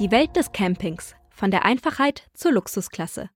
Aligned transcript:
Die 0.00 0.10
Welt 0.10 0.34
des 0.34 0.52
Campings. 0.52 1.14
Von 1.28 1.50
der 1.50 1.66
Einfachheit 1.66 2.30
zur 2.32 2.52
Luxusklasse. 2.52 3.28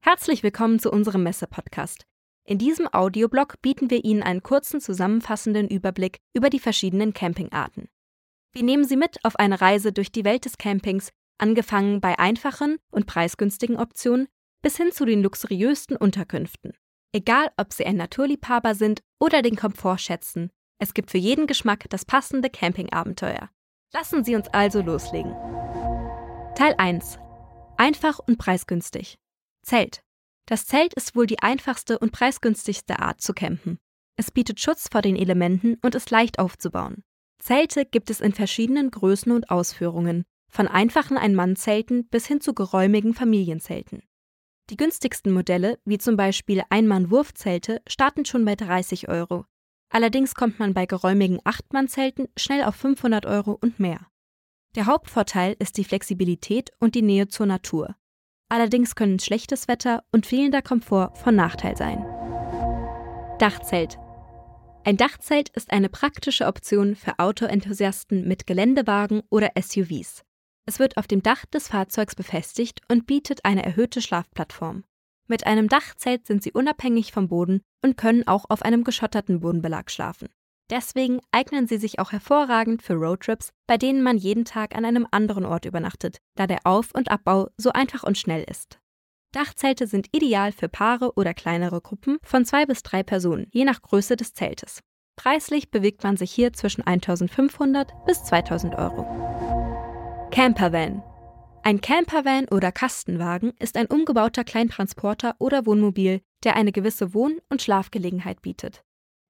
Herzlich 0.00 0.42
willkommen 0.42 0.78
zu 0.78 0.90
unserem 0.90 1.22
Messe-Podcast. 1.22 2.06
In 2.46 2.56
diesem 2.56 2.88
Audioblog 2.90 3.60
bieten 3.60 3.90
wir 3.90 4.02
Ihnen 4.02 4.22
einen 4.22 4.42
kurzen 4.42 4.80
zusammenfassenden 4.80 5.68
Überblick 5.68 6.16
über 6.32 6.48
die 6.48 6.58
verschiedenen 6.58 7.12
Campingarten. 7.12 7.90
Wir 8.54 8.62
nehmen 8.62 8.84
Sie 8.84 8.96
mit 8.96 9.22
auf 9.26 9.36
eine 9.36 9.60
Reise 9.60 9.92
durch 9.92 10.10
die 10.10 10.24
Welt 10.24 10.46
des 10.46 10.56
Campings, 10.56 11.10
angefangen 11.36 12.00
bei 12.00 12.18
einfachen 12.18 12.78
und 12.90 13.04
preisgünstigen 13.04 13.76
Optionen 13.76 14.26
bis 14.62 14.78
hin 14.78 14.92
zu 14.92 15.04
den 15.04 15.22
luxuriösten 15.22 15.98
Unterkünften. 15.98 16.72
Egal, 17.12 17.50
ob 17.58 17.74
Sie 17.74 17.84
ein 17.84 17.96
Naturliebhaber 17.96 18.74
sind 18.74 19.02
oder 19.20 19.42
den 19.42 19.56
Komfort 19.56 19.98
schätzen, 19.98 20.50
es 20.78 20.94
gibt 20.94 21.10
für 21.10 21.18
jeden 21.18 21.46
Geschmack 21.46 21.84
das 21.90 22.06
passende 22.06 22.48
Campingabenteuer. 22.48 23.50
Lassen 23.92 24.24
Sie 24.24 24.34
uns 24.34 24.48
also 24.48 24.80
loslegen. 24.80 25.36
Teil 26.56 26.74
1. 26.78 27.18
Einfach 27.76 28.18
und 28.18 28.38
preisgünstig. 28.38 29.18
Zelt. 29.62 30.00
Das 30.46 30.64
Zelt 30.64 30.94
ist 30.94 31.14
wohl 31.14 31.26
die 31.26 31.42
einfachste 31.42 31.98
und 31.98 32.12
preisgünstigste 32.12 32.98
Art 32.98 33.20
zu 33.20 33.34
campen. 33.34 33.78
Es 34.16 34.30
bietet 34.30 34.58
Schutz 34.58 34.88
vor 34.90 35.02
den 35.02 35.16
Elementen 35.16 35.76
und 35.82 35.94
ist 35.94 36.10
leicht 36.10 36.38
aufzubauen. 36.38 37.04
Zelte 37.38 37.84
gibt 37.84 38.08
es 38.08 38.22
in 38.22 38.32
verschiedenen 38.32 38.90
Größen 38.90 39.32
und 39.32 39.50
Ausführungen, 39.50 40.24
von 40.50 40.66
einfachen 40.66 41.18
Ein-Mann-Zelten 41.18 42.08
bis 42.08 42.26
hin 42.26 42.40
zu 42.40 42.54
geräumigen 42.54 43.12
Familienzelten. 43.12 44.02
Die 44.70 44.78
günstigsten 44.78 45.34
Modelle, 45.34 45.78
wie 45.84 45.98
zum 45.98 46.16
Beispiel 46.16 46.62
Ein-Mann-Wurfzelte, 46.70 47.82
starten 47.86 48.24
schon 48.24 48.46
bei 48.46 48.56
30 48.56 49.10
Euro, 49.10 49.44
Allerdings 49.88 50.34
kommt 50.34 50.58
man 50.58 50.74
bei 50.74 50.86
geräumigen 50.86 51.40
Achtmann-Zelten 51.44 52.28
schnell 52.36 52.64
auf 52.64 52.74
500 52.76 53.26
Euro 53.26 53.56
und 53.60 53.78
mehr. 53.78 54.06
Der 54.76 54.84
Hauptvorteil 54.84 55.56
ist 55.58 55.78
die 55.78 55.84
Flexibilität 55.84 56.70
und 56.78 56.94
die 56.94 57.02
Nähe 57.02 57.28
zur 57.28 57.46
Natur. 57.46 57.96
Allerdings 58.50 58.94
können 58.94 59.18
schlechtes 59.18 59.68
Wetter 59.68 60.04
und 60.12 60.26
fehlender 60.26 60.60
Komfort 60.60 61.16
von 61.16 61.34
Nachteil 61.34 61.78
sein. 61.78 62.04
Dachzelt. 63.38 63.98
Ein 64.84 64.98
Dachzelt 64.98 65.48
ist 65.48 65.72
eine 65.72 65.88
praktische 65.88 66.44
Option 66.44 66.94
für 66.94 67.18
Autoenthusiasten 67.18 68.28
mit 68.28 68.46
Geländewagen 68.46 69.22
oder 69.30 69.50
SUVs. 69.58 70.22
Es 70.66 70.78
wird 70.78 70.98
auf 70.98 71.06
dem 71.06 71.22
Dach 71.22 71.46
des 71.46 71.68
Fahrzeugs 71.68 72.14
befestigt 72.14 72.82
und 72.88 73.06
bietet 73.06 73.46
eine 73.46 73.64
erhöhte 73.64 74.02
Schlafplattform. 74.02 74.84
Mit 75.26 75.46
einem 75.46 75.68
Dachzelt 75.68 76.26
sind 76.26 76.42
sie 76.42 76.52
unabhängig 76.52 77.12
vom 77.12 77.28
Boden 77.28 77.62
und 77.82 77.96
können 77.96 78.28
auch 78.28 78.44
auf 78.50 78.60
einem 78.60 78.84
geschotterten 78.84 79.40
Bodenbelag 79.40 79.90
schlafen. 79.90 80.28
Deswegen 80.70 81.20
eignen 81.30 81.66
sie 81.66 81.78
sich 81.78 81.98
auch 81.98 82.12
hervorragend 82.12 82.82
für 82.82 82.94
Roadtrips, 82.94 83.50
bei 83.66 83.76
denen 83.76 84.02
man 84.02 84.16
jeden 84.16 84.44
Tag 84.44 84.74
an 84.74 84.84
einem 84.84 85.06
anderen 85.10 85.44
Ort 85.44 85.64
übernachtet, 85.64 86.18
da 86.34 86.46
der 86.46 86.60
Auf- 86.64 86.92
und 86.92 87.10
Abbau 87.10 87.48
so 87.56 87.70
einfach 87.72 88.02
und 88.02 88.18
schnell 88.18 88.44
ist. 88.48 88.80
Dachzelte 89.32 89.86
sind 89.86 90.08
ideal 90.12 90.52
für 90.52 90.68
Paare 90.68 91.12
oder 91.14 91.34
kleinere 91.34 91.80
Gruppen 91.80 92.18
von 92.22 92.44
zwei 92.44 92.66
bis 92.66 92.82
drei 92.82 93.02
Personen, 93.02 93.46
je 93.50 93.64
nach 93.64 93.82
Größe 93.82 94.16
des 94.16 94.34
Zeltes. 94.34 94.80
Preislich 95.16 95.70
bewegt 95.70 96.02
man 96.02 96.16
sich 96.16 96.32
hier 96.32 96.52
zwischen 96.52 96.82
1500 96.82 97.92
bis 98.06 98.24
2000 98.24 98.74
Euro. 98.76 99.06
Campervan 100.30 101.02
ein 101.66 101.80
Campervan 101.80 102.46
oder 102.48 102.70
Kastenwagen 102.70 103.52
ist 103.58 103.76
ein 103.76 103.88
umgebauter 103.88 104.44
Kleintransporter 104.44 105.34
oder 105.40 105.66
Wohnmobil, 105.66 106.20
der 106.44 106.54
eine 106.54 106.70
gewisse 106.70 107.12
Wohn- 107.12 107.40
und 107.48 107.60
Schlafgelegenheit 107.60 108.40
bietet. 108.40 108.84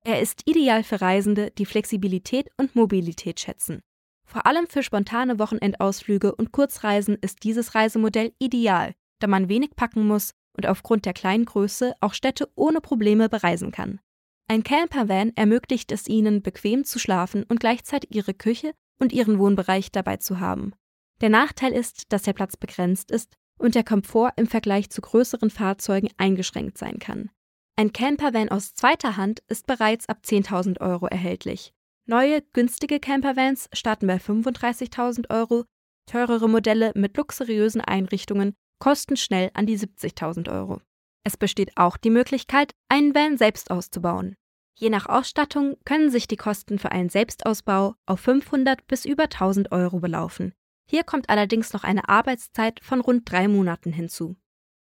Er 0.07 0.21
ist 0.21 0.43
ideal 0.45 0.85
für 0.85 1.01
Reisende, 1.01 1.51
die 1.59 1.67
Flexibilität 1.67 2.49
und 2.59 2.77
Mobilität 2.77 3.41
schätzen. 3.41 3.81
Vor 4.25 4.47
allem 4.47 4.69
für 4.69 4.85
spontane 4.85 5.41
Wochenendausflüge 5.41 6.33
und 6.33 6.53
Kurzreisen 6.53 7.19
ist 7.21 7.43
dieses 7.43 7.75
Reisemodell 7.75 8.33
ideal, 8.39 8.95
da 9.19 9.27
man 9.27 9.49
wenig 9.49 9.71
packen 9.75 10.07
muss 10.07 10.31
und 10.57 10.69
aufgrund 10.69 11.07
der 11.07 11.13
kleinen 11.13 11.45
Größe 11.45 11.93
auch 12.01 12.15
Städte 12.15 12.49
ohne 12.55 12.81
Probleme 12.81 13.29
bereisen 13.29 13.73
kann. 13.73 13.99
Ein 14.47 14.63
Campervan 14.63 15.33
ermöglicht 15.35 15.91
es 15.91 16.07
ihnen, 16.07 16.41
bequem 16.41 16.85
zu 16.85 17.01
schlafen 17.01 17.43
und 17.43 17.59
gleichzeitig 17.59 18.15
ihre 18.15 18.33
Küche 18.33 18.75
und 19.01 19.13
ihren 19.13 19.41
Wohnbereich 19.41 19.91
dabei 19.91 20.19
zu 20.19 20.39
haben. 20.39 20.73
Der 21.21 21.31
Nachteil 21.31 21.73
ist, 21.73 22.13
dass 22.13 22.23
der 22.23 22.33
Platz 22.33 22.57
begrenzt 22.57 23.11
ist 23.11 23.35
und 23.59 23.75
der 23.75 23.83
Komfort 23.83 24.35
im 24.37 24.47
Vergleich 24.47 24.89
zu 24.89 25.01
größeren 25.01 25.51
Fahrzeugen 25.51 26.11
eingeschränkt 26.17 26.79
sein 26.79 27.01
kann. 27.01 27.31
Ein 27.79 27.93
Campervan 27.93 28.49
aus 28.49 28.75
zweiter 28.75 29.19
Hand 29.19 29.41
ist 29.49 29.67
bereits 29.67 30.09
ab 30.09 30.21
10.000 30.25 30.81
Euro 30.81 31.09
erhältlich. 31.09 31.75
Neue, 32.07 32.41
günstige 32.55 33.01
Campervans 33.01 33.69
starten 33.75 34.07
bei 34.07 34.17
35.000 34.17 35.29
Euro, 35.29 35.67
teurere 36.07 36.49
Modelle 36.49 36.93
mit 36.95 37.19
luxuriösen 37.19 37.83
Einrichtungen 37.83 38.55
kosten 38.79 39.19
schnell 39.19 39.51
an 39.53 39.67
die 39.67 39.79
70.000 39.79 40.51
Euro. 40.51 40.81
Es 41.23 41.37
besteht 41.37 41.77
auch 41.77 41.99
die 41.99 42.09
Möglichkeit, 42.09 42.73
einen 42.89 43.15
Van 43.15 43.37
selbst 43.37 43.71
auszubauen. 43.71 44.37
Je 44.79 44.89
nach 44.89 45.07
Ausstattung 45.07 45.77
können 45.85 46.11
sich 46.11 46.27
die 46.29 46.37
Kosten 46.37 46.79
für 46.79 46.93
einen 46.93 47.11
Selbstausbau 47.11 47.95
auf 48.07 48.21
500 48.21 48.87
bis 48.87 49.05
über 49.05 49.25
1000 49.25 49.73
Euro 49.73 50.01
belaufen. 50.01 50.55
Hier 50.89 51.05
kommt 51.05 51.29
allerdings 51.29 51.75
noch 51.75 51.85
eine 51.85 52.09
Arbeitszeit 52.09 52.81
von 52.83 53.03
rund 53.03 53.31
drei 53.31 53.49
Monaten 53.49 53.93
hinzu. 53.93 54.37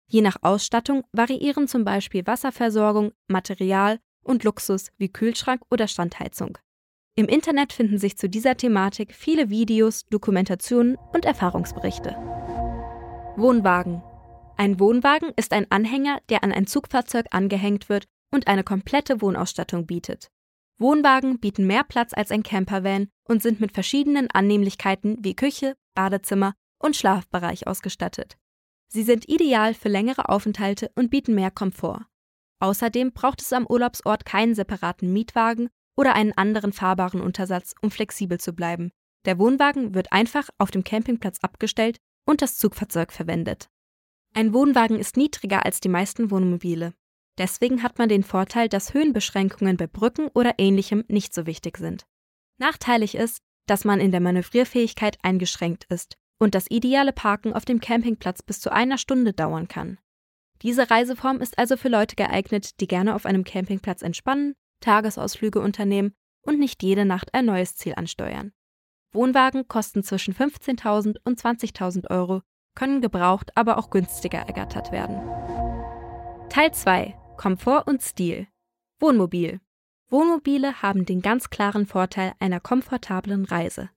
Je 0.08 0.20
nach 0.20 0.36
Ausstattung 0.42 1.04
variieren 1.12 1.66
zum 1.66 1.84
Beispiel 1.84 2.26
Wasserversorgung, 2.26 3.12
Material 3.28 3.98
und 4.22 4.44
Luxus 4.44 4.90
wie 4.98 5.08
Kühlschrank 5.08 5.62
oder 5.70 5.88
Standheizung. 5.88 6.58
Im 7.16 7.26
Internet 7.26 7.72
finden 7.72 7.98
sich 7.98 8.16
zu 8.18 8.28
dieser 8.28 8.56
Thematik 8.56 9.14
viele 9.14 9.48
Videos, 9.48 10.04
Dokumentationen 10.10 10.96
und 11.12 11.24
Erfahrungsberichte. 11.24 12.10
Wohnwagen. 13.36 14.02
Ein 14.56 14.78
Wohnwagen 14.78 15.32
ist 15.36 15.52
ein 15.52 15.70
Anhänger, 15.70 16.20
der 16.28 16.44
an 16.44 16.52
ein 16.52 16.66
Zugfahrzeug 16.66 17.26
angehängt 17.30 17.88
wird 17.88 18.06
und 18.30 18.46
eine 18.46 18.64
komplette 18.64 19.20
Wohnausstattung 19.20 19.86
bietet. 19.86 20.30
Wohnwagen 20.78 21.38
bieten 21.40 21.66
mehr 21.66 21.84
Platz 21.84 22.12
als 22.12 22.30
ein 22.30 22.42
Campervan 22.42 23.08
und 23.24 23.42
sind 23.42 23.60
mit 23.60 23.72
verschiedenen 23.72 24.30
Annehmlichkeiten 24.30 25.16
wie 25.20 25.34
Küche, 25.34 25.74
Badezimmer 25.94 26.54
und 26.78 26.96
Schlafbereich 26.96 27.66
ausgestattet. 27.66 28.36
Sie 28.88 29.02
sind 29.02 29.28
ideal 29.28 29.74
für 29.74 29.88
längere 29.88 30.28
Aufenthalte 30.28 30.90
und 30.94 31.10
bieten 31.10 31.34
mehr 31.34 31.50
Komfort. 31.50 32.06
Außerdem 32.60 33.12
braucht 33.12 33.42
es 33.42 33.52
am 33.52 33.66
Urlaubsort 33.66 34.24
keinen 34.24 34.54
separaten 34.54 35.12
Mietwagen 35.12 35.68
oder 35.96 36.14
einen 36.14 36.32
anderen 36.32 36.72
fahrbaren 36.72 37.20
Untersatz, 37.20 37.74
um 37.82 37.90
flexibel 37.90 38.38
zu 38.38 38.52
bleiben. 38.52 38.90
Der 39.24 39.38
Wohnwagen 39.38 39.94
wird 39.94 40.12
einfach 40.12 40.48
auf 40.58 40.70
dem 40.70 40.84
Campingplatz 40.84 41.40
abgestellt 41.40 41.98
und 42.26 42.42
das 42.42 42.56
Zugfahrzeug 42.56 43.12
verwendet. 43.12 43.68
Ein 44.34 44.52
Wohnwagen 44.52 44.98
ist 44.98 45.16
niedriger 45.16 45.64
als 45.64 45.80
die 45.80 45.88
meisten 45.88 46.30
Wohnmobile. 46.30 46.94
Deswegen 47.38 47.82
hat 47.82 47.98
man 47.98 48.08
den 48.08 48.22
Vorteil, 48.22 48.68
dass 48.68 48.94
Höhenbeschränkungen 48.94 49.76
bei 49.76 49.86
Brücken 49.86 50.28
oder 50.28 50.54
ähnlichem 50.58 51.04
nicht 51.08 51.34
so 51.34 51.46
wichtig 51.46 51.76
sind. 51.76 52.06
Nachteilig 52.58 53.14
ist, 53.14 53.40
dass 53.66 53.84
man 53.84 54.00
in 54.00 54.12
der 54.12 54.20
Manövrierfähigkeit 54.20 55.18
eingeschränkt 55.22 55.84
ist 55.90 56.16
und 56.38 56.54
das 56.54 56.66
ideale 56.70 57.12
Parken 57.12 57.52
auf 57.52 57.64
dem 57.64 57.80
Campingplatz 57.80 58.42
bis 58.42 58.60
zu 58.60 58.72
einer 58.72 58.98
Stunde 58.98 59.32
dauern 59.32 59.68
kann. 59.68 59.98
Diese 60.62 60.90
Reiseform 60.90 61.40
ist 61.40 61.58
also 61.58 61.76
für 61.76 61.88
Leute 61.88 62.16
geeignet, 62.16 62.80
die 62.80 62.86
gerne 62.86 63.14
auf 63.14 63.26
einem 63.26 63.44
Campingplatz 63.44 64.02
entspannen, 64.02 64.54
Tagesausflüge 64.80 65.60
unternehmen 65.60 66.14
und 66.42 66.58
nicht 66.58 66.82
jede 66.82 67.04
Nacht 67.04 67.34
ein 67.34 67.46
neues 67.46 67.76
Ziel 67.76 67.94
ansteuern. 67.96 68.52
Wohnwagen 69.12 69.68
kosten 69.68 70.02
zwischen 70.02 70.34
15.000 70.34 71.16
und 71.24 71.40
20.000 71.40 72.10
Euro, 72.10 72.42
können 72.74 73.00
gebraucht 73.00 73.50
aber 73.56 73.78
auch 73.78 73.90
günstiger 73.90 74.40
ergattert 74.40 74.92
werden. 74.92 75.16
Teil 76.48 76.72
2 76.72 77.16
Komfort 77.36 77.84
und 77.86 78.02
Stil 78.02 78.46
Wohnmobil 79.00 79.60
Wohnmobile 80.08 80.82
haben 80.82 81.04
den 81.04 81.20
ganz 81.20 81.50
klaren 81.50 81.86
Vorteil 81.86 82.34
einer 82.38 82.60
komfortablen 82.60 83.44
Reise. 83.44 83.90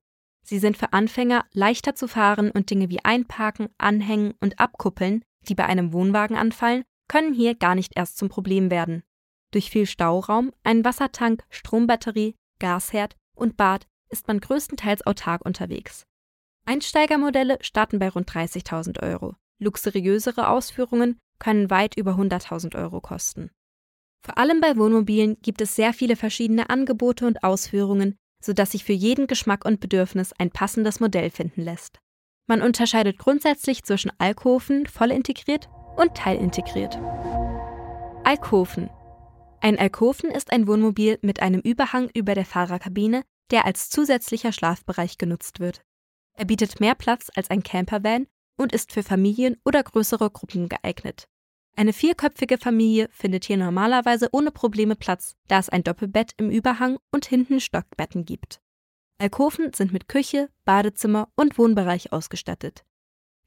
Sie 0.46 0.60
sind 0.60 0.78
für 0.78 0.94
Anfänger 0.94 1.46
leichter 1.52 1.96
zu 1.96 2.08
fahren 2.08 2.52
und 2.52 2.69
Dinge 2.69 2.90
wie 2.90 3.04
Einparken, 3.04 3.69
Anhängen 3.78 4.34
und 4.40 4.60
Abkuppeln, 4.60 5.24
die 5.48 5.56
bei 5.56 5.66
einem 5.66 5.94
Wohnwagen 5.94 6.38
anfallen, 6.38 6.84
können 7.08 7.34
hier 7.34 7.56
gar 7.56 7.75
nicht 7.75 7.94
erst 7.96 8.18
zum 8.18 8.30
Problem 8.30 8.72
werden. 8.72 9.04
Durch 9.52 9.69
viel 9.69 9.86
Stauraum, 9.86 10.52
einen 10.63 10.86
Wassertank, 10.86 11.44
Strombatterie, 11.50 12.36
Gasherd 12.60 13.16
und 13.36 13.58
Bad 13.58 13.88
ist 14.10 14.28
man 14.28 14.40
größtenteils 14.40 15.06
autark 15.06 15.46
unterwegs. 15.46 16.06
Einsteigermodelle 16.66 17.58
starten 17.62 18.00
bei 18.00 18.10
rund 18.10 18.30
30.000 18.30 19.02
Euro. 19.02 19.36
Luxuriösere 19.60 20.50
Ausführungen 20.50 21.19
können 21.40 21.69
weit 21.69 21.98
über 21.98 22.12
100.000 22.12 22.75
Euro 22.75 23.02
kosten. 23.02 23.50
Vor 24.24 24.38
allem 24.38 24.62
bei 24.62 24.78
Wohnmobilen 24.78 25.38
gibt 25.42 25.62
es 25.62 25.75
sehr 25.75 25.94
viele 25.94 26.16
verschiedene 26.16 26.69
Angebote 26.69 27.25
und 27.25 27.44
Ausführungen, 27.44 28.18
sodass 28.41 28.71
sich 28.71 28.83
für 28.83 28.94
jeden 28.94 29.27
Geschmack 29.27 29.65
und 29.65 29.80
Bedürfnis 29.80 30.33
ein 30.33 30.51
passendes 30.51 31.00
Modell 31.00 31.30
finden 31.30 31.62
lässt. 31.62 32.00
Man 32.47 32.62
unterscheidet 32.62 33.18
grundsätzlich 33.18 33.83
zwischen 33.83 34.12
Alkoven, 34.18 34.88
voll 34.88 35.12
integriert, 35.12 35.69
und 35.97 36.15
teilintegriert. 36.15 36.97
Alkoven. 38.24 38.89
Ein 39.62 39.77
Alkoven 39.77 40.31
ist 40.31 40.51
ein 40.51 40.68
Wohnmobil 40.68 41.19
mit 41.21 41.41
einem 41.41 41.59
Überhang 41.59 42.09
über 42.13 42.33
der 42.33 42.45
Fahrerkabine, 42.45 43.24
der 43.51 43.65
als 43.65 43.89
zusätzlicher 43.89 44.51
Schlafbereich 44.53 45.18
genutzt 45.18 45.59
wird. 45.59 45.81
Er 46.33 46.45
bietet 46.45 46.80
mehr 46.80 46.95
Platz 46.95 47.30
als 47.36 47.50
ein 47.50 47.63
Campervan 47.63 48.27
und 48.57 48.71
ist 48.71 48.94
für 48.94 49.03
Familien 49.03 49.57
oder 49.65 49.83
größere 49.83 50.30
Gruppen 50.31 50.69
geeignet. 50.69 51.27
Eine 51.80 51.94
vierköpfige 51.94 52.58
Familie 52.58 53.08
findet 53.10 53.46
hier 53.46 53.56
normalerweise 53.56 54.28
ohne 54.34 54.52
Probleme 54.52 54.98
Platz, 54.98 55.38
da 55.48 55.60
es 55.60 55.70
ein 55.70 55.81
Doppelbett 55.81 56.34
im 56.36 56.50
Überhang 56.50 56.98
und 57.10 57.26
hinten 57.26 57.62
Stockbetten 57.62 58.26
gibt. 58.26 58.60
Alkoven 59.18 59.72
sind 59.72 59.94
mit 59.94 60.10
Küche, 60.10 60.50
Badezimmer 60.66 61.30
und 61.38 61.58
Wohnbereich 61.58 62.12
ausgestattet. 62.12 62.84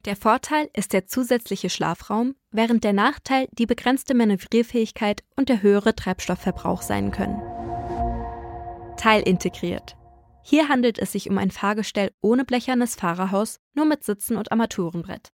Der 0.07 0.17
Vorteil 0.17 0.71
ist 0.75 0.95
der 0.95 1.05
zusätzliche 1.07 1.69
Schlafraum, 1.69 2.35
während 2.51 2.85
der 2.85 2.95
Nachteil 2.95 3.49
die 3.53 3.67
begrenzte 3.67 4.15
Manövrierfähigkeit 4.15 5.23
und 5.37 5.51
der 5.51 5.61
höhere 5.61 5.95
Treibstoffverbrauch 5.95 6.81
sein 6.81 7.11
können. 7.11 7.43
Teilintegriert. 8.97 9.99
Hier 10.43 10.71
handelt 10.71 10.99
es 10.99 11.13
sich 11.13 11.29
um 11.29 11.37
ein 11.37 11.51
Fahrgestell 11.51 12.13
ohne 12.23 12.47
blechernes 12.47 12.95
Fahrerhaus, 12.95 13.61
nur 13.75 13.85
mit 13.85 14.05
Sitzen 14.05 14.39
und 14.39 14.51
Armaturenbrett. 14.53 15.33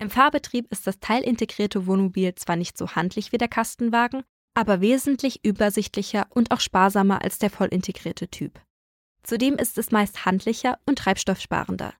Im 0.00 0.08
Fahrbetrieb 0.08 0.66
ist 0.72 0.86
das 0.86 0.98
teilintegrierte 0.98 1.86
Wohnmobil 1.86 2.34
zwar 2.34 2.56
nicht 2.56 2.78
so 2.78 2.88
handlich 2.92 3.32
wie 3.32 3.38
der 3.38 3.48
Kastenwagen, 3.48 4.22
aber 4.54 4.80
wesentlich 4.80 5.44
übersichtlicher 5.44 6.26
und 6.30 6.50
auch 6.52 6.60
sparsamer 6.60 7.22
als 7.22 7.38
der 7.38 7.50
vollintegrierte 7.50 8.28
Typ. 8.28 8.58
Zudem 9.22 9.56
ist 9.56 9.76
es 9.76 9.90
meist 9.90 10.24
handlicher 10.24 10.78
und 10.86 10.98
treibstoffsparender. 10.98 11.92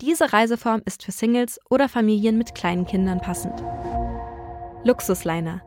Diese 0.00 0.32
Reiseform 0.32 0.82
ist 0.84 1.04
für 1.04 1.12
Singles 1.12 1.60
oder 1.70 1.88
Familien 1.88 2.36
mit 2.36 2.56
kleinen 2.56 2.86
Kindern 2.86 3.20
passend. 3.20 3.60
Luxusliner. 4.82 5.62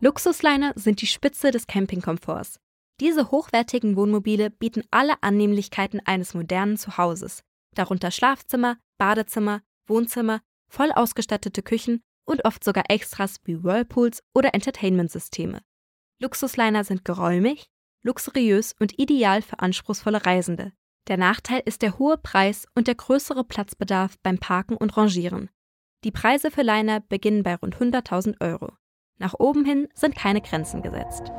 Luxusliner 0.00 0.72
sind 0.76 1.00
die 1.00 1.06
Spitze 1.06 1.50
des 1.50 1.66
Campingkomforts. 1.66 2.60
Diese 3.00 3.30
hochwertigen 3.30 3.96
Wohnmobile 3.96 4.50
bieten 4.50 4.82
alle 4.90 5.14
Annehmlichkeiten 5.22 6.00
eines 6.04 6.34
modernen 6.34 6.76
Zuhauses, 6.76 7.42
darunter 7.74 8.10
Schlafzimmer, 8.10 8.76
Badezimmer, 8.98 9.62
Wohnzimmer, 9.86 10.42
voll 10.72 10.90
ausgestattete 10.92 11.62
Küchen 11.62 12.02
und 12.24 12.44
oft 12.44 12.64
sogar 12.64 12.84
Extras 12.88 13.36
wie 13.44 13.62
Whirlpools 13.62 14.22
oder 14.34 14.54
Entertainment-Systeme. 14.54 15.60
Luxusliner 16.18 16.84
sind 16.84 17.04
geräumig, 17.04 17.66
luxuriös 18.02 18.74
und 18.80 18.98
ideal 18.98 19.42
für 19.42 19.58
anspruchsvolle 19.58 20.24
Reisende. 20.24 20.72
Der 21.08 21.16
Nachteil 21.16 21.62
ist 21.64 21.82
der 21.82 21.98
hohe 21.98 22.16
Preis 22.16 22.66
und 22.74 22.86
der 22.86 22.94
größere 22.94 23.44
Platzbedarf 23.44 24.16
beim 24.22 24.38
Parken 24.38 24.76
und 24.76 24.96
Rangieren. 24.96 25.50
Die 26.04 26.12
Preise 26.12 26.50
für 26.50 26.62
Liner 26.62 27.00
beginnen 27.00 27.42
bei 27.42 27.56
rund 27.56 27.76
100.000 27.76 28.40
Euro. 28.40 28.72
Nach 29.18 29.34
oben 29.38 29.64
hin 29.64 29.88
sind 29.94 30.16
keine 30.16 30.40
Grenzen 30.40 30.82
gesetzt. 30.82 31.30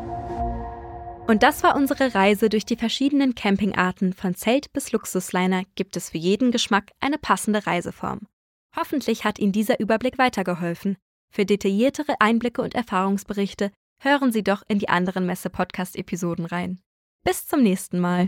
Und 1.27 1.41
das 1.41 1.63
war 1.63 1.75
unsere 1.75 2.13
Reise 2.13 2.49
durch 2.49 2.65
die 2.65 2.75
verschiedenen 2.75 3.33
Campingarten 3.33 4.13
von 4.13 4.35
Zelt 4.35 4.71
bis 4.73 4.91
Luxusliner 4.91 5.63
gibt 5.75 5.95
es 5.95 6.09
für 6.09 6.17
jeden 6.17 6.51
Geschmack 6.51 6.91
eine 6.99 7.17
passende 7.17 7.65
Reiseform. 7.65 8.27
Hoffentlich 8.75 9.23
hat 9.23 9.39
Ihnen 9.39 9.51
dieser 9.51 9.79
Überblick 9.79 10.17
weitergeholfen. 10.17 10.97
Für 11.31 11.45
detailliertere 11.45 12.15
Einblicke 12.19 12.61
und 12.61 12.75
Erfahrungsberichte 12.75 13.71
hören 14.01 14.31
Sie 14.31 14.43
doch 14.43 14.63
in 14.67 14.79
die 14.79 14.89
anderen 14.89 15.25
Messe-Podcast-Episoden 15.25 16.45
rein. 16.45 16.79
Bis 17.23 17.47
zum 17.47 17.63
nächsten 17.63 17.99
Mal. 17.99 18.27